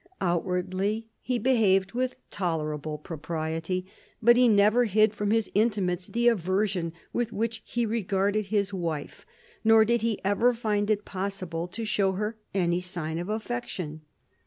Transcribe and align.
Outwardly 0.19 1.09
he 1.21 1.37
behaved 1.37 1.91
with 1.91 2.15
tolerable 2.31 2.97
propriety, 2.97 3.85
but 4.19 4.35
he 4.35 4.47
never 4.47 4.85
hid 4.85 5.13
from 5.13 5.29
his 5.29 5.51
intimates 5.53 6.07
the 6.07 6.27
aversion 6.27 6.91
with 7.13 7.31
which 7.31 7.61
he 7.65 7.85
regarded 7.85 8.47
his 8.47 8.73
wife, 8.73 9.27
nor 9.63 9.85
did 9.85 10.01
he 10.01 10.19
ever 10.25 10.55
find 10.55 10.89
it 10.89 11.05
possible 11.05 11.67
to 11.67 11.85
show 11.85 12.13
her 12.13 12.35
any 12.51 12.79
sign 12.79 13.19
of 13.19 13.29
affection. 13.29 14.01